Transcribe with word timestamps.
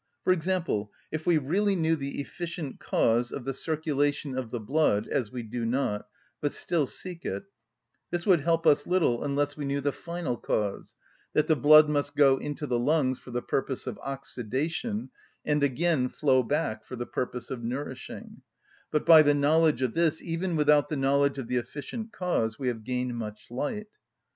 For 0.23 0.33
example, 0.33 0.91
if 1.11 1.27
we 1.27 1.37
really 1.37 1.75
knew 1.75 1.95
the 1.95 2.19
efficient 2.21 2.79
cause 2.79 3.31
of 3.31 3.45
the 3.45 3.53
circulation 3.53 4.35
of 4.35 4.49
the 4.49 4.59
blood, 4.59 5.07
as 5.07 5.31
we 5.31 5.43
do 5.43 5.63
not, 5.63 6.07
but 6.41 6.53
still 6.53 6.87
seek 6.87 7.23
it, 7.23 7.43
this 8.09 8.25
would 8.25 8.41
help 8.41 8.65
us 8.65 8.87
little 8.87 9.23
unless 9.23 9.55
we 9.55 9.63
knew 9.63 9.79
the 9.79 9.91
final 9.91 10.37
cause, 10.37 10.95
that 11.33 11.45
the 11.45 11.55
blood 11.55 11.87
must 11.87 12.15
go 12.15 12.37
into 12.39 12.65
the 12.65 12.79
lungs 12.79 13.19
for 13.19 13.29
the 13.29 13.43
purpose 13.43 13.85
of 13.85 13.99
oxidation, 14.01 15.11
and 15.45 15.61
again 15.61 16.09
flow 16.09 16.41
back 16.41 16.83
for 16.83 16.95
the 16.95 17.05
purpose 17.05 17.51
of 17.51 17.63
nourishing; 17.63 18.41
but 18.89 19.05
by 19.05 19.21
the 19.21 19.35
knowledge 19.35 19.83
of 19.83 19.93
this, 19.93 20.19
even 20.19 20.55
without 20.55 20.89
the 20.89 20.97
knowledge 20.97 21.37
of 21.37 21.47
the 21.47 21.57
efficient 21.57 22.11
cause, 22.11 22.57
we 22.57 22.69
have 22.69 22.83
gained 22.83 23.15
much 23.15 23.51
light. 23.51 23.85